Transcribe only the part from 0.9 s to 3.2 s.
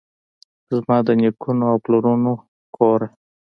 دنیکونو اوپلرونو کوره!